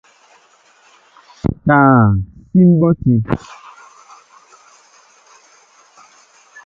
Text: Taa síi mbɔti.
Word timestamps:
Taa 1.65 1.99
síi 2.47 2.63
mbɔti. 2.71 3.13